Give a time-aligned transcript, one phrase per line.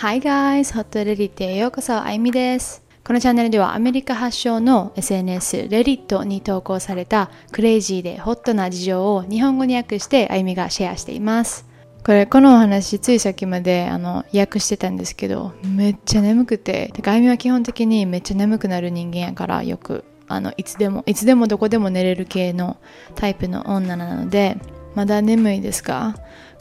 [0.00, 0.72] Hi guys!
[0.74, 2.84] ホットレディットへようこそ、あゆみです。
[3.02, 11.66] このチャンネルではアメリカ発祥の SNS レディットに投稿されたクレイジーでホットな事情を日本語に訳してあゆみがシェアしています。
[12.06, 22.76] これ、このお話、ついさっきまであの訳してたんですけど、めっちゃ眠くて、てかあゆみは基本的にめっちゃ眠くなる人間やから、よくあのいつでも、いつでもどこでも寝れる系の
[23.16, 24.58] タイプの女なので、
[24.94, 26.14] まだ眠いですが、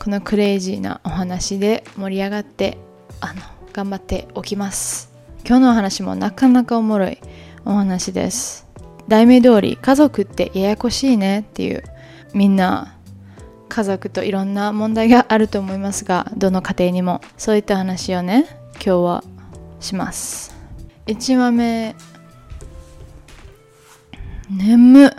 [0.04, 2.80] このクレイジーなお話で盛り上がって
[3.22, 3.42] あの
[3.74, 5.12] 頑張っておきます。
[5.46, 7.20] 今日のお話もなかなかおもろい
[7.66, 8.68] お話です。
[9.08, 11.84] 題名通り家族ってややこしいねっていう
[12.34, 12.96] みんな
[13.70, 19.24] 家族といろんな問題があると思いますがどの家庭にもそういった話をね今日は
[19.80, 20.56] します。
[21.08, 21.96] 1話目
[24.50, 25.12] 眠。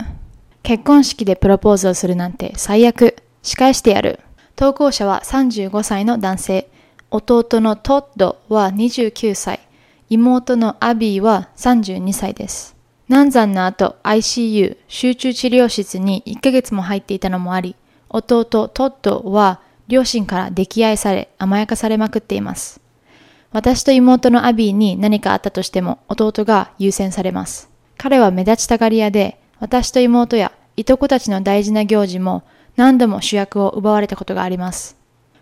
[0.63, 3.15] 結婚式でプロポーズをするなんて最悪。
[3.41, 4.19] 仕返してやる。
[4.55, 6.68] 投稿者は35歳の男性。
[7.11, 9.59] 弟のトッドは29歳、
[10.09, 12.75] 妹のアビーは32歳です。
[13.07, 17.75] 難産の後、ICU、集中治療室に1ヶ月も入っていたのもあり、
[18.09, 22.79] 弟トッドは両親から溺愛され、甘やかされまくっています。
[23.51, 27.71] 私と妹のアビーに何かあったとしても弟が優先されます。
[27.97, 32.43] 彼は目立ちたがり屋で、私と妹やいとこたちの大事な行事も
[32.75, 34.98] 何度も主役を奪われたことがあります。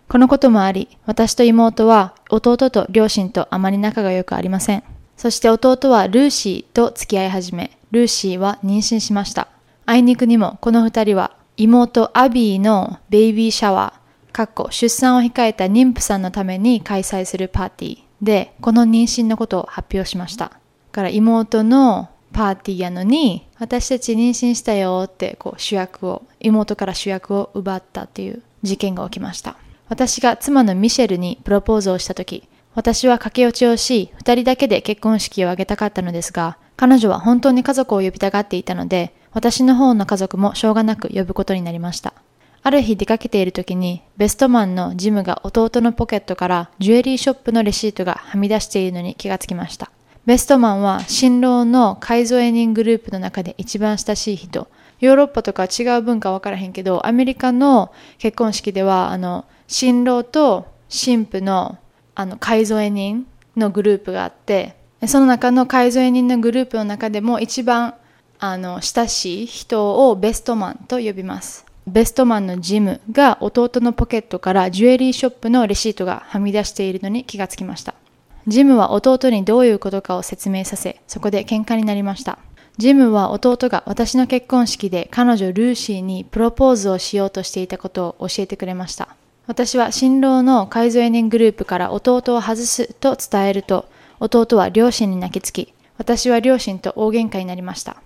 [0.08, 4.82] このこともあり、私と妹は弟と両親とあまり仲が良くありません。
[5.18, 9.48] そして弟はルーシーと付き合い始め、ルーシーは妊娠しました。
[9.84, 20.46] あいにくにもこの二人は妹アビーのベイビーシャワー、かっこ出産を控えた妊婦さんのために開催するパーティーで、この妊娠のことを発表しました。
[20.46, 20.52] だ
[20.92, 29.56] から妹のパーティーやのに、私たち妊娠したよってこう主役を、妹から主役を奪ったっていう事件が起きました。
[29.88, 42.14] 私が妻のミシェルにプロポーズをした時、私は駆け落ちをし、二人だけで結婚式を挙げたかったのですが、彼女は本当に家族を呼びたがっていたので、私の方の家族もしょうがなく呼ぶことになりました。
[42.62, 49.90] ある日出かけている時に、ベストマンのジムが弟のポケットからジュエリーショップのレシートがはみ出しているのに気がつきました。
[50.26, 54.68] ベストマンは新郎の改造エ人グループの中で一番親しい人。
[55.00, 61.78] ヨーロッパとか違う文化は分からへんけど、アメリカの結婚式では、あの、新郎と新婦の
[62.14, 63.26] あの改造人
[63.56, 64.74] のグループがあって
[65.06, 67.94] その中の改造人のグループの中でも一番
[68.40, 71.64] あの親しい人をベストマンと呼びます。
[71.86, 77.94] ベストマンのジムが弟のポケットからジュエリーショップのレシートがはみ出しているのに気がつきました。
[78.46, 82.38] ジムは弟にどういうことかを説明させそこで喧嘩になりました。
[82.78, 89.16] ジムは弟が私の結婚式で彼女ルーシーにプロポーズをしようとしていたことを教えてくれました
[89.48, 93.88] 私は新郎の改造人グループから弟を外すと伝えると、
[94.20, 97.96] 弟は両親に泣きつき、私は両親と大喧嘩になりました。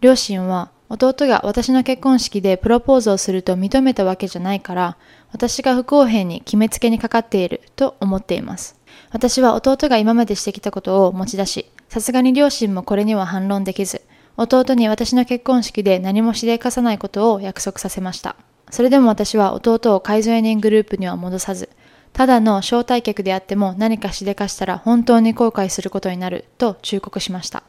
[0.00, 4.96] 両親は、弟が私の結婚式でプロポーズをすると認めたわけじゃないから、
[5.30, 8.74] 私が不公平に決めつけにかかっていると思っています。
[9.12, 14.02] 私は弟が今までしてきたことを持ち出し、さすがに両親もこれには反論できず、
[14.40, 18.36] 弟に私の結婚式で何もしでかさないことを約束させました。
[18.70, 21.68] それでも私は弟を改造エ人グループには戻さず、
[22.12, 27.64] ただの招待客であっても何かしでかしたら本当に後悔することになると忠告しました。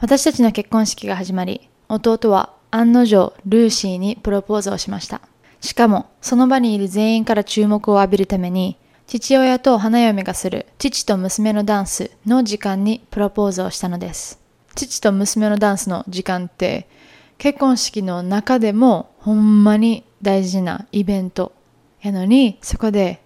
[0.00, 5.20] 私たちの結婚式が始まり、弟は案の定ルーシーにプロポーズをしました。
[5.60, 8.76] しかも、その場にいる全員から注目を浴びるために、
[9.06, 14.47] 父親と花嫁がする父と娘のダンスの時間にプロポーズをしたのです。
[14.78, 16.88] 父と娘のダンスの時間って
[17.36, 21.52] 結婚式の中でもほんまに大事なイベント
[22.00, 23.20] やのにそこで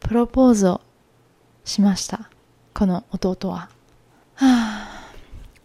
[0.00, 0.80] プロポーズを
[1.64, 2.30] しました。
[2.74, 3.68] この弟は、
[4.34, 5.12] はあ、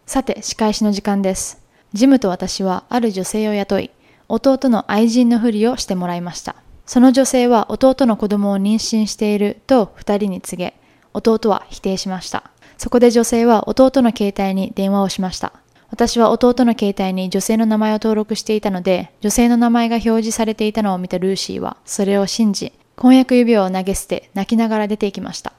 [0.06, 1.62] さて仕返しの時間です。
[1.94, 3.92] ジムと私はある女性を雇い
[4.28, 6.56] 弟の愛人のふりをしてもらいました。
[6.86, 10.74] その女性は弟の子供を妊娠していると二人に告げ
[11.14, 12.53] 弟は否定しました。
[12.78, 15.54] そこで女性は弟の携帯に電話をしました
[15.94, 25.54] 私は弟の携帯に女性の名前を登録していたので、女性の名前が表示されていたのを見たルーシーは、それを信じ、婚約指輪を投げ捨て、泣きながら出て行きました。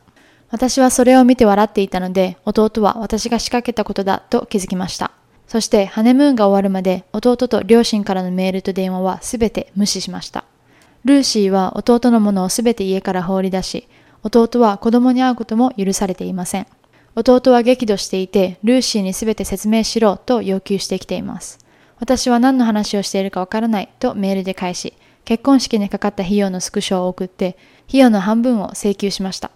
[0.50, 5.12] 私はそれを見て笑っていたので、弟は私が仕掛けたことだと気づきました。
[5.46, 10.42] そして、ハネムーンが終わるまで、弟と両親からのメールと電話はすべて無視しました。
[11.04, 13.86] ルーシーは弟のものをすべて家から放り出し、
[14.24, 16.66] 弟は子供に会うことも許されていません。
[17.16, 21.58] 弟は激怒していて、ルーシーにすべて説明しろと要求してきています。
[21.98, 24.94] 私は何の話をしているかわからないとメールで返し、
[25.24, 27.56] 結婚式にかかった費用のスクショを送って、
[27.88, 29.50] 費用の半分を請求しました。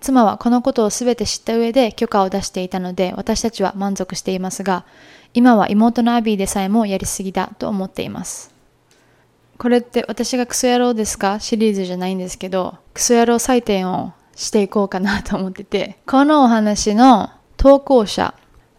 [0.00, 4.84] 妻はこのことを全て知った上で許可を出していたので私たちは満足していますが
[5.34, 8.54] 今は妹のアビーでさえもやりすぎだと思っています
[9.58, 11.40] これって私がクソ野郎ですか？
[11.40, 18.34] シリーズじゃないんですけどクソ野郎採点をしていこうかなと思っててこのお話の投稿者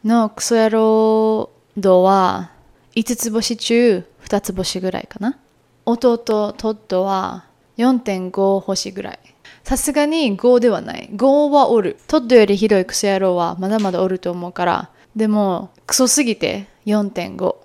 [0.06, 2.52] のクソ野郎度は
[2.96, 5.38] 5つ星中2つ星ぐらいかな
[5.86, 7.46] 弟トッドは
[7.78, 9.20] 4.5星ぐらい
[9.64, 11.10] さすがに5ではない。
[11.14, 11.98] 5はおる。
[12.08, 17.56] トッドよりひどいクソ野郎はまだまだおると思うから、でも、クソすぎて4.5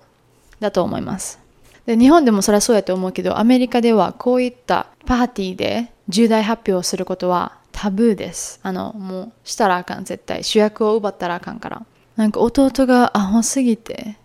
[0.59, 1.39] だと思います。
[1.87, 8.61] で、日本でもそりゃそうやと思うけど、アメリカではこういったパーティーで重大発表をすることはタブーです。
[8.63, 10.45] あの、もうしたらあかん、絶対。
[10.45, 11.85] 主役を奪ったらあかんから。
[12.15, 14.15] なんか弟がアホすぎて、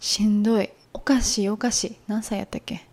[0.00, 0.70] しんどい。
[0.92, 1.96] おかしいおかしい。
[2.08, 2.84] 何歳やったっけ？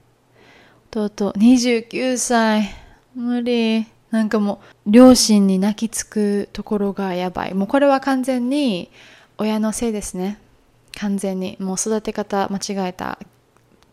[0.91, 2.69] 弟、29歳。
[3.15, 3.87] 無理。
[4.11, 8.91] なんかもう両親に泣きつくところがやばいもうこれは完全に
[9.39, 10.39] 親のせいですね
[10.99, 13.17] 完全にもう育て方間違えた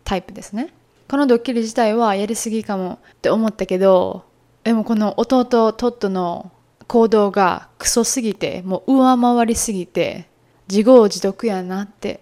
[0.04, 0.74] タイプですね
[1.08, 4.26] このドッキリ自体はやりすぎかもって思ったけど
[4.64, 6.52] でもこの弟トットの
[6.86, 10.28] 行動がクソすぎてもう上回りすぎて
[10.68, 12.20] 自業自得やなって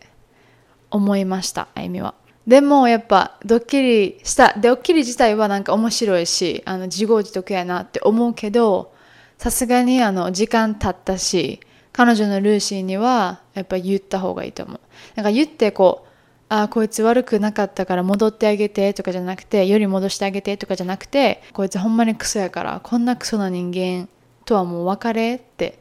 [0.90, 2.14] 思いましたあゆみは。
[2.46, 8.94] でもやっぱドッキリしたドッキリ自体はなんか面白いしあの自業自得やなって思うけど
[9.36, 11.60] さすがにあの時間経ったし
[11.92, 14.80] 彼女のルーシーにはやっぱ言った方がいいと思う。
[15.14, 16.07] なんか言ってこう
[16.48, 24.08] ああこいつ悪くなかったから戻ってあげてとかじゃなくてより戻してあげてとかじゃなくてこいつほんまにクソやからこんなクソな人間
[24.44, 25.78] とはもう別れって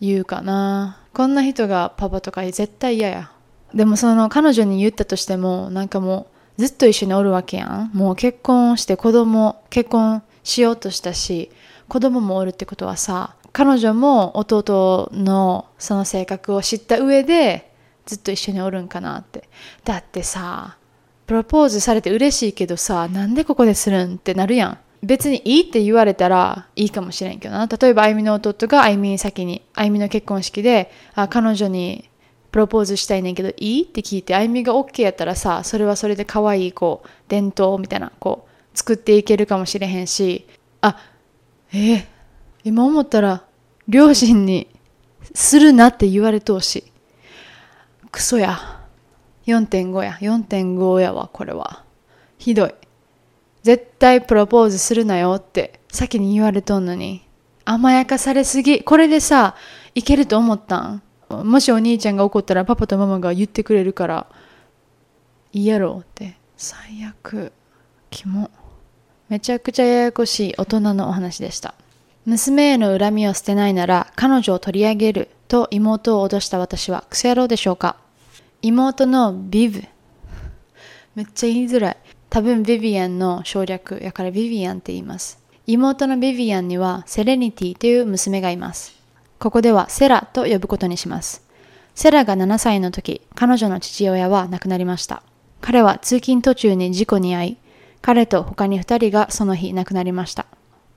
[0.00, 0.98] 言うかな。
[1.12, 3.30] こんな人がパパとか絶対嫌や。
[3.74, 6.26] でもその彼女に言ったとしてもなんかも
[6.58, 7.90] うずっと一緒におるわけやん。
[7.94, 11.50] もう結婚して子供結婚しようとしたし
[11.88, 17.69] 子供もおるってことはさ彼女も弟のその性格を知った上で
[18.10, 19.48] ずっと一緒におるんかなって。
[19.84, 20.76] だってさ
[21.26, 24.78] プロポーズされて嬉しいけどさなんでここでするんってなるやん。
[25.02, 27.68] 別にいいって言われたらいいかもしれんけどな。
[27.68, 32.10] 例えばあゆみの弟があゆみに先にあゆみの結婚式であ彼女に
[32.50, 40.46] プロポーズしたいねんけどいいって聞いてあゆみが OK やったらさそれはそれで可愛いこう伝統みたいなこう作っていけるかもしれへんし
[40.80, 40.98] あ
[41.72, 42.04] えー、
[42.64, 43.44] 今思ったら
[43.86, 44.66] 両親に
[45.32, 46.84] するなって言われとうし。
[48.10, 48.80] クソや。
[49.46, 50.18] 4.5や。
[50.20, 51.84] 4.5やわこれは。
[52.38, 52.74] ひどい。
[53.62, 57.26] 絶対プロポーズするなよって先に言われとんのに。
[57.64, 58.82] 甘やかされすぎ。
[58.82, 59.54] これでさ
[59.94, 61.02] いけると思ったん。
[61.28, 64.26] もしお兄ちゃんが怒ったらパパとママが言ってくれるから
[65.52, 66.36] いいやろって。
[66.56, 67.52] 最悪。
[68.10, 68.50] キモ。
[69.28, 71.74] めちゃくちゃややこしい大人のお話でした。
[72.26, 75.28] 娘への恨みを捨てないなら彼女を取り上げる。
[75.50, 77.96] と妹を脅した私はクソ野郎でしょうか？
[78.62, 79.84] 妹のビブ
[81.14, 81.96] めっちゃ言いづらい
[82.30, 89.00] 多分ビビアンの省略やからビビアンって言います妹のビビアンにはセレニティという娘がいます
[89.40, 91.42] ここではセラと呼ぶことにします。
[91.94, 95.22] セラが7歳の時、彼女の父親は亡くなりました。
[95.62, 97.56] 彼は通勤途中に事故に遭い、
[98.02, 100.44] 彼と他に2人がその日亡くなりました。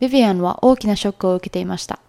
[0.01, 1.99] ビビアンは大きなショックを受けていました。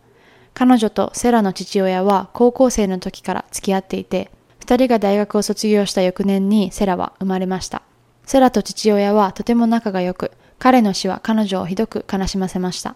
[0.55, 4.31] 彼女とセラの父親は高校生の時から付き合っていて、
[4.61, 7.83] 2人が大学を卒業した翌年にセラは生まれました。
[8.25, 12.95] セラと父親はとても仲が良く、彼の死は彼女をひどく悲しませました。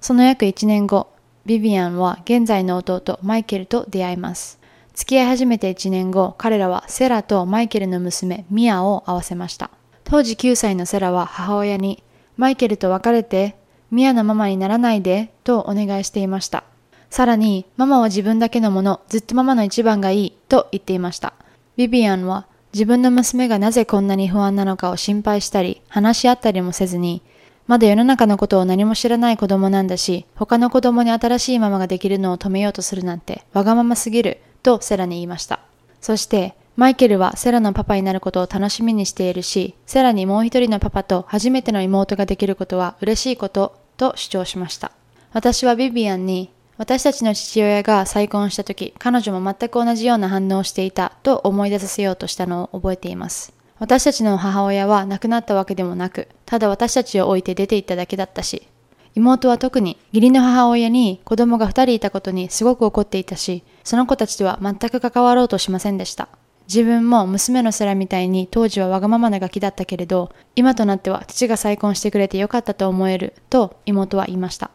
[0.00, 1.08] その約1年後、
[1.46, 4.58] ビビアンは現在の弟マイケルと出会います。
[4.92, 9.70] 付き合い始めて1年後、彼らはセラとマイケルの娘ミアを会わせました。
[10.04, 12.02] 当時9歳のセラは母親に
[12.36, 13.56] マイケルと別れて
[13.90, 16.64] ミアのママにならないでとお願いしていました。
[17.10, 21.34] さらに、ママは自分だけのもの、ずっとママの一番がいいと言っていました。
[21.76, 27.20] ビビアンは自分の娘がなぜこんなに不安なのかを心配したり、話し合ったりもせずに、
[27.66, 35.60] まだ世の中のことを何も知らない子供なんだし、他の子供に新しいママができるのを止めようとするなんて、わがまますぎる、とセラに言いました。
[36.00, 44.92] そして、マイケルはセラのパパになることを楽しみにしているし、セラにもう一人のパパと初めての妹ができることは嬉しいこと、と主張しました。
[45.32, 53.52] 私はビビアンに、私たちの父親が再婚した時、彼女も全く同じような反応をしていたと思い出させようとしたのを覚えています。
[53.78, 58.66] 私たちの母親は亡くなったわけでもなく、ただ私たちを置いて出て行っただけだったし、
[59.14, 66.30] 妹は特に義理の母親に子供が二人いたことにすごく怒っていたし、その子たちとは全く関わろうとしませんでした。
[66.66, 74.70] 自分も娘のセラみたいに当時はわがままなガキだったけれど、今となっては父が再婚してくれてよかったと思えると妹は言いました。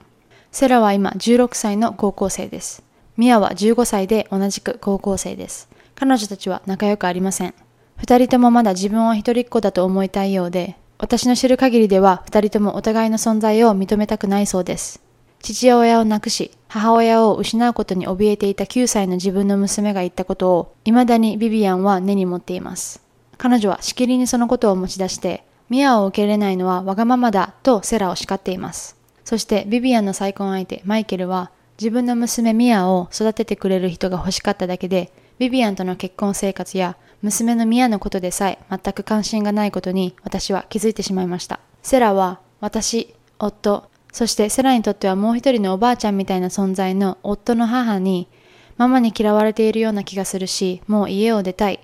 [0.56, 2.82] セラは今16歳の高校生です。
[3.18, 5.68] ミアは15歳で同じく高校生です。
[5.96, 7.54] 彼女たちは仲良くありません。
[7.98, 15.02] 二人ともまだ自分を一人っ子だと思いたいようで、私の知る限りでは二人ともお互いの存在を認めたくないそうです。
[15.42, 23.02] 父親を亡くし、母親を失うことに怯えていた9歳の自分の娘が言ったことを、未だにビビアンは根に持っています。
[23.38, 28.96] 彼女はしきりにそのことを持ち出して、ミアを受け入れないのはわがままだとセラを叱っています。
[29.26, 41.60] そしてビビアンの再婚相手マイケルは自分の娘ミアを育ててくれる人が欲しかっただけで、ビビアンとの結婚生活や娘のミアのことでさえ全く関心がないことに私は気づいてしまいました。
[41.82, 48.30] セラは私、夫、そしてセラにとってはもう一人のおばあちゃんみたいな存在の夫の母に、
[48.78, 51.80] ママに嫌われているような気がするし、もう家を出たい。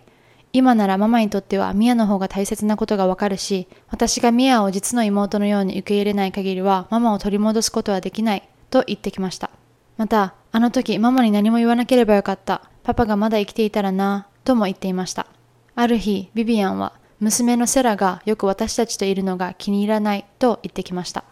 [0.54, 9.50] 今ならママにとってはミアの方が大切なことがわかるし、私がミアを実の妹のように受け入れない限りはママを取り戻すことはできない、と言ってきました。
[9.98, 12.64] また、あの時ママに何も言わなければよかった。
[12.84, 15.28] パパがまだ生きていたらな、とも言っていました。
[15.76, 21.24] ある日、ビビアンは娘のセラがよく私たちといるのが気に入らないと言ってきました。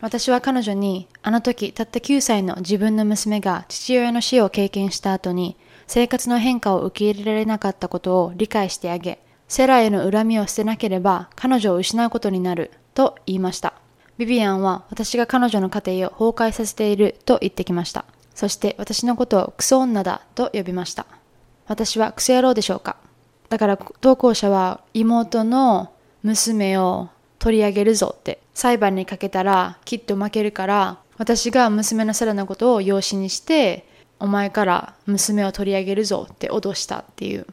[0.00, 13.74] 私は彼女に、あの時たった9歳の自分の娘が父親の死を経験した後に、生活の変化を受け入れられなかったことを理解してあげ、セラへの恨みを捨てなければ彼女を失うことになると言いました。
[14.16, 18.04] ビビアンは私が彼女の家庭を崩壊させていると言ってきました。
[18.34, 21.06] そして私のことをクソ女だと呼びました。
[21.66, 22.96] 私はクソ野郎でしょうか
[23.48, 33.86] だから投稿者は妹の娘を取り上げるぞって裁判にかけたらきっと負けるから私が娘のセラのことを養子にして
[34.20, 37.46] お前から娘を取り上げるぞって脅したっていう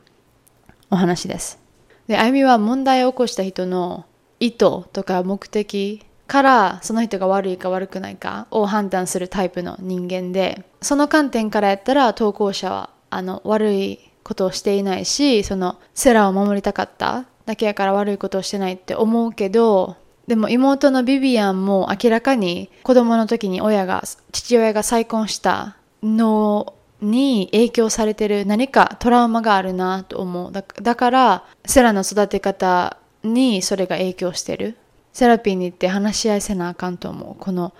[0.90, 1.60] お話です。
[2.08, 4.06] で、あゆみは問題を起こした人の
[4.40, 4.58] 意図
[4.92, 30.52] とか目的からその人が悪いか悪くないかを判断するタイプの人間で、その観点からやったら投稿者はあの悪いことをしていないし、そのセラを守りたかっただけやから悪いことをしてないって思うけど、でも妹のビビアンも明らかに子供の時に親が、父親が再婚したのに影響されてる何かトラウマがあるなと思う。
[30.52, 34.78] だだから、セラの育て方にそれが影響してる。
[35.14, 37.44] セラピーに行って話し合いせなあかんと思う。
[37.44, 37.74] この、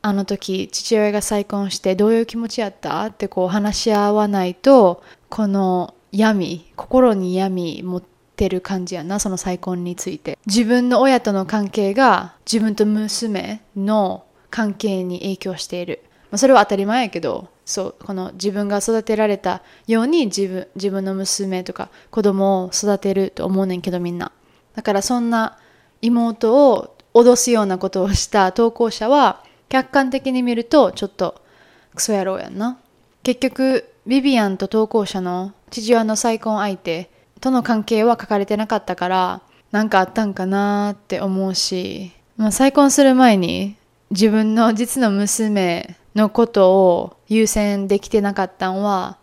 [0.00, 8.02] あの時父親が再婚してどういう気持ちやったってこう話し合わないと、この闇、心に闇持っ
[8.36, 10.38] てる感じやな、その再婚について。
[10.46, 16.02] 自分の親との関係が自分と娘の関係に影響している。
[16.30, 24.32] まあ、それは当たり前やけど、そうこの自分が育てられたように自分自分の娘とか子供を育てると思うねんけどみんな。
[24.74, 25.58] だからそんな
[26.00, 31.40] 妹を脅すようなことをした投稿者は客観的に見るとちょっと
[31.94, 32.78] クソ野郎やんな。
[33.22, 43.76] 結局ビビアンと投稿者の父親の再婚相手との関係は書かれてなかったから何かあったんかなって思うし、まあ、再婚する前に
[44.10, 49.18] 自分の実の娘のことを優先できてなかったんは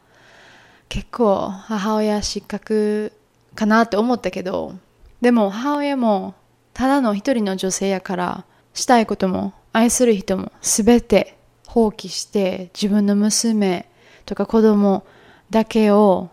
[0.88, 3.14] 結構母親失格
[3.56, 4.74] かなって思ったけど
[5.22, 6.34] でも母親も
[6.74, 11.38] ただの一人の女性やからしたいことも愛する人も全て
[11.68, 13.88] 放棄して自分の娘
[14.26, 15.06] とか子供
[15.50, 16.30] だけを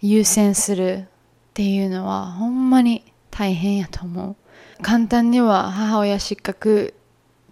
[0.00, 1.04] 優先するっ
[1.54, 4.36] ていうのはほんまに大変やと思う
[4.82, 6.94] 簡単には母親失格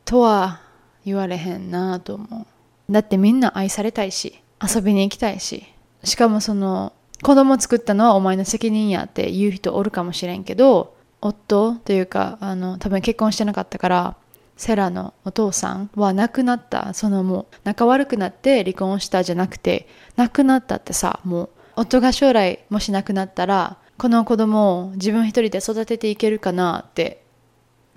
[0.05, 0.61] とは
[1.05, 2.47] 言われへんなと思う。
[2.91, 5.65] だってみんな愛されたいし、遊びに行きたいし、
[6.05, 6.93] しかもその、
[7.23, 14.17] 子供作ったのはお前の責任やって言う人おるかもしれんけど、夫というか、あの、多分結婚してなかったから、
[14.57, 16.93] セラのお父さんは亡くなった。
[16.93, 27.23] そのもう仲悪くなって離婚したじゃなくて、亡くなったってさ、もう夫が将来もし亡くなったら、この子供を自分一人で育てていけるかなって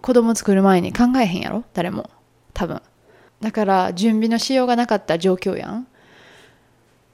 [0.01, 1.63] 子供作る前に考えへんやろ？
[1.73, 2.09] 誰も。
[2.53, 2.81] 多分。
[3.43, 5.87] だから準備のしようがなかった状況やん。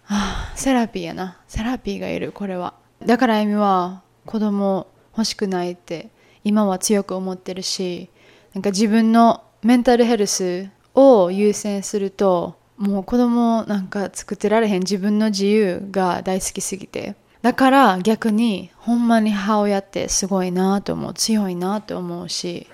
[0.03, 1.37] はあ、セラピーやな。
[1.47, 2.75] セラピーがいる、これは。
[3.03, 4.85] だからあゆみは子供
[5.17, 6.11] 欲しくないって
[6.43, 8.11] 今は強く思ってるし、
[8.53, 17.15] なんか自分のメンタルヘルスを優先すると、もう子供なんか作ってられへん自分の自由が大好きすぎて。
[17.41, 21.13] だから逆にほんまに母親ってすごいなと思う。
[21.15, 22.67] 強いなと思うし、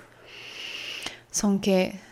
[1.32, 2.05] 尊敬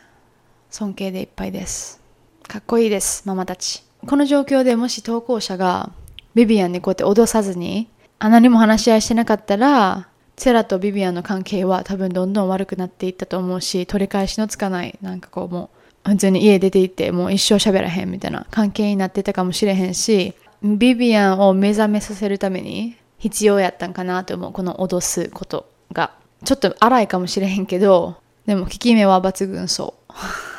[0.74, 2.00] 尊敬でいっぱいです。
[2.48, 3.84] かっこいいです、ママたち。
[4.08, 5.92] この状況でもし投稿者が
[6.34, 7.88] ビビアンにこうやって脅さずに、
[8.18, 15.70] あ何も話し合いしてなかったら、セラとビビアンの関係は多分どんどん悪くなっていったと思うし、取り返しのつかない、なんかこうも
[16.04, 24.52] う、普通に家出て行ってもう一生喋らへんみたいな関係になってたかもしれへんし、ビビアンを目覚めさせるために必要やったんかなと思う。
[24.52, 26.10] この脅すことが。
[26.44, 30.53] ちょっと荒いかもしれへんけど、でも効き目は抜群そう。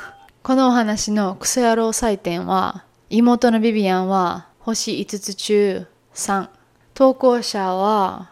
[0.45, 6.49] このお話のクソ野郎採点は、妹のビビアンは星5つ中3。
[6.93, 8.29] 投稿者は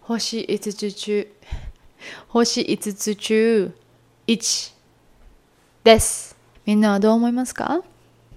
[0.00, 1.32] 星5つ中、
[2.26, 3.72] 星5つ中
[4.26, 4.74] 1
[5.84, 6.36] です。
[6.64, 7.80] みんなはどう思いますか？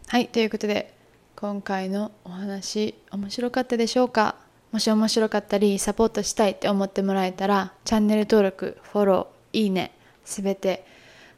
[0.05, 0.93] はい、ということで、
[1.35, 4.35] 今回のお話、面白かったでしょうか？
[4.71, 10.85] もし面白かったり、サポートしたいって思ってもらえたら、チャンネル登録、フォロー、いいね、すべて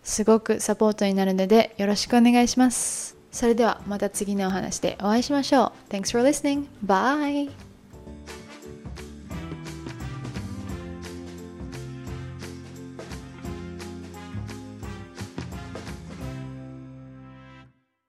[0.03, 3.17] すごくサポートになるので、よろしくお願いします。
[3.31, 5.93] それではまた次のお話でお会いしましょう。
[5.93, 6.65] Thanks for listening.
[6.85, 7.70] Bye!